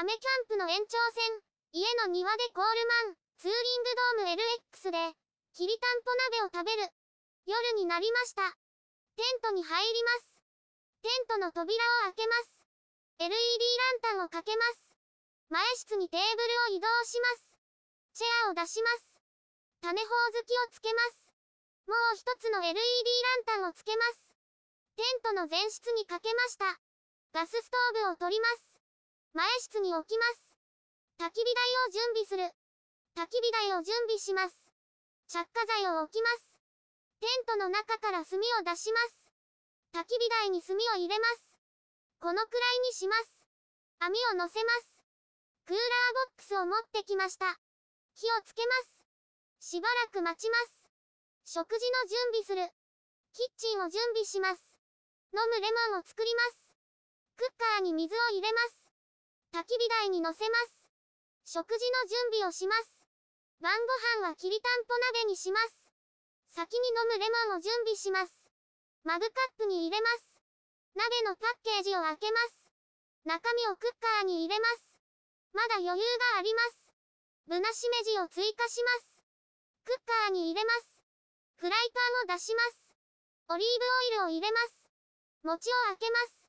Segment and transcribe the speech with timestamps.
[0.00, 1.44] 雨キャンプの延長戦、
[1.76, 5.12] 家の庭でコールマン、ツーリングドーム LX で、
[5.52, 6.08] きりたんぽ
[6.40, 6.88] 鍋を食べる。
[7.44, 8.48] 夜になりました。
[9.20, 10.40] テントに入ります。
[11.04, 11.76] テントの扉
[12.08, 12.64] を開けます。
[13.28, 14.96] LED ランタンをかけます。
[15.52, 17.60] 前室にテーブルを移動します。
[18.16, 19.20] チェアを出します。
[19.84, 21.28] 種ほおずきをつけます。
[21.84, 24.32] もう一つの LED ランタンをつけます。
[24.96, 26.80] テントの前室にかけました。
[27.36, 28.69] ガスストーブを取ります。
[29.32, 30.56] 前室に置きます。
[31.22, 32.50] 焚き火台を準備する。
[33.14, 34.56] 焚き火台を準備します。
[35.28, 36.58] 着火剤を置きます。
[37.20, 39.30] テントの中から炭を出します。
[39.94, 41.58] 焚き火台に炭を入れます。
[42.18, 43.46] このくらいにします。
[44.00, 44.98] 網を乗せます。
[45.64, 47.54] クーラーボックスを持ってきました。
[48.14, 48.72] 火をつけま
[49.60, 49.70] す。
[49.70, 50.90] しばらく待ちます。
[51.44, 52.66] 食事の準備する。
[53.32, 54.58] キッチンを準備します。
[55.32, 56.74] 飲むレモンを作ります。
[57.36, 58.79] クッカーに水を入れます。
[59.50, 60.86] 焚き火台に乗せます。
[61.44, 63.06] 食事の準備をします。
[63.60, 63.74] 晩
[64.22, 65.90] ご飯はきりたんぽ鍋にします。
[66.54, 68.32] 先に飲むレモンを準備します。
[69.02, 70.40] マグカップに入れます。
[70.94, 72.70] 鍋のパッケージを開けます。
[73.24, 74.98] 中身をクッカーに入れます。
[75.52, 76.94] まだ余裕があります。
[77.48, 79.22] ぶなしめじを追加します。
[79.84, 81.02] クッカーに入れます。
[81.56, 81.90] フライ
[82.26, 82.94] パンを出します。
[83.48, 84.88] オリーブオイルを入れます。
[85.42, 86.46] 餅を開けます。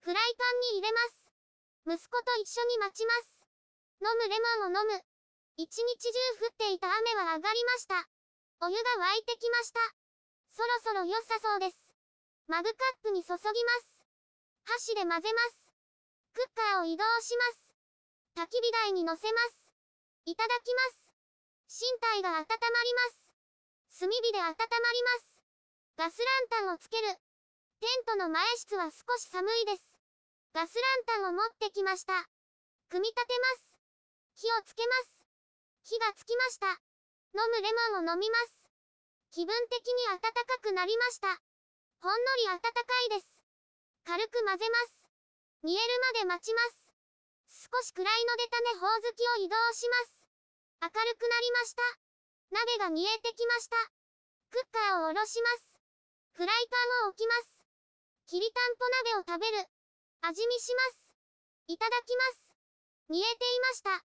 [0.00, 1.27] フライパンに入れます。
[1.88, 3.48] 息子と一緒に待ちます。
[4.04, 5.00] 飲むレモンを飲む。
[5.56, 8.04] 一日中降っていた雨は上がりました。
[8.60, 9.80] お湯が沸いてきました。
[10.52, 11.96] そろそろ良さそうです。
[12.46, 13.48] マグカップに注ぎま
[13.80, 14.04] す。
[14.68, 15.72] 箸で混ぜます。
[16.36, 17.72] クッカーを移動します。
[18.36, 19.72] 焚き火台に乗せます。
[20.26, 21.08] いただきます。
[21.72, 21.88] 身
[22.20, 23.32] 体が温まります。
[23.98, 25.40] 炭火で温まります。
[25.96, 27.08] ガスランタンをつける。
[27.80, 29.97] テントの前室は少し寒いです。
[30.54, 32.24] ガスランタンを持ってきました。
[32.88, 33.78] 組み立てます。
[34.40, 35.24] 火をつけます。
[35.84, 36.80] 火がつきました。
[37.36, 38.70] 飲むレモンを飲みます。
[39.30, 40.32] 気分的に暖か
[40.62, 41.36] くなりました。
[42.00, 42.70] ほんのり暖か
[43.12, 43.26] いです。
[44.04, 45.10] 軽く混ぜます。
[45.64, 47.68] 煮えるまで待ちます。
[47.68, 50.26] 少し暗いので種ほおずきを移動します。
[50.80, 51.82] 明るくなりました。
[52.50, 53.76] 鍋が煮えてきました。
[54.50, 55.78] クッカーを下ろします。
[56.32, 57.64] フライパンを置きます。
[58.26, 59.77] きりたんぽ鍋を食べる。
[60.20, 61.14] 味見します。
[61.68, 62.54] いただきます。
[63.08, 64.04] 煮えていました。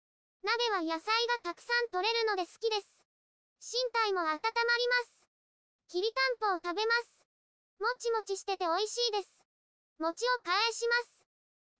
[0.42, 3.04] 鍋は野菜がたくさん取れるので好きです。
[3.60, 5.26] 身体も温まります。
[5.88, 7.24] きりたんぽを食べます。
[7.80, 9.44] もちもちしてて美味しいです。
[9.98, 11.24] 餅を返します。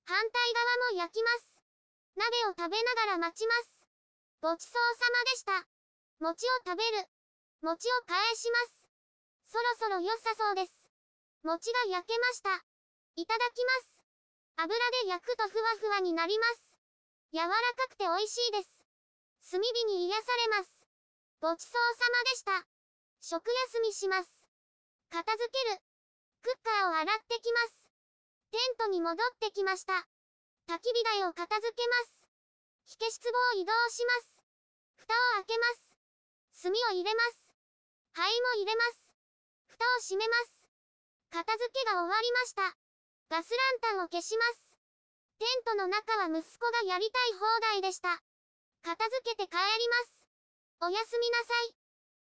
[0.06, 1.60] 反対側も焼きます。
[2.16, 3.86] 鍋を食べながら待ちます。
[4.40, 5.68] ごちそうさまでした。
[6.20, 7.08] 餅を食べる。
[7.60, 8.88] 餅を返します。
[9.46, 10.72] そろそろ良さそうです。
[11.42, 12.64] 餅が焼けました。
[13.16, 13.93] いただきます。
[14.56, 16.76] 油で焼くとふわふわになります。
[17.32, 18.84] 柔らかくて美味しいです。
[19.50, 20.86] 炭火に癒されます。
[21.40, 22.66] ごちそうさまでした。
[23.20, 24.30] 食休みします。
[25.10, 25.82] 片付ける。
[26.42, 27.90] クッカーを洗ってきます。
[28.52, 30.06] テントに戻ってきました。
[30.68, 32.28] 焚き火台を片付けます。
[32.86, 34.42] 火消し壺を移動します。
[34.94, 36.62] 蓋を開けます。
[36.62, 37.54] 炭を入れます。
[38.12, 39.12] 灰も入れます。
[39.66, 40.68] 蓋を閉めます。
[41.30, 42.83] 片付けが終わりました。
[43.30, 44.76] ガスランタンを消します。
[45.38, 48.22] テントの中は息子がやりたい放題でした。
[48.82, 50.26] 片付けて帰ります。
[50.82, 51.74] おやすみなさい。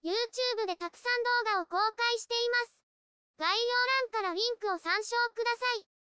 [0.03, 2.83] YouTube でたくさん動画を公開しています。
[3.39, 5.98] 概要欄からリンクを参照ください。